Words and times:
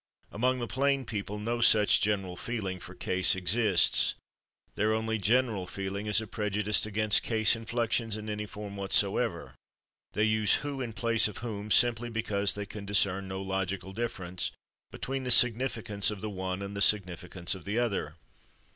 Among 0.31 0.57
the 0.57 0.65
plain 0.67 1.05
people 1.05 1.37
no 1.37 1.61
such 1.61 2.01
"general 2.01 2.35
feeling" 2.35 2.79
for 2.79 2.95
case 2.95 3.35
exists. 3.35 4.15
Their 4.73 4.93
only 4.93 5.19
"general 5.19 5.67
feeling" 5.67 6.07
is 6.07 6.19
a 6.19 6.25
prejudice 6.25 6.87
against 6.87 7.21
case 7.21 7.55
inflections 7.55 8.17
in 8.17 8.27
any 8.27 8.47
form 8.47 8.75
whatsoever. 8.77 9.53
They 10.13 10.23
use 10.23 10.61
/who/ 10.63 10.83
in 10.83 10.93
place 10.93 11.27
of 11.27 11.41
/whom/ 11.41 11.71
simply 11.71 12.09
because 12.09 12.55
they 12.55 12.65
can 12.65 12.83
discern 12.83 13.27
no 13.27 13.43
logical 13.43 13.93
difference 13.93 14.49
between 14.89 15.23
the 15.23 15.29
significance 15.29 16.09
of 16.09 16.19
the 16.21 16.31
one 16.31 16.63
and 16.63 16.75
the 16.75 16.81
significance 16.81 17.53
of 17.53 17.63
the 17.63 17.77
other. 17.77 18.15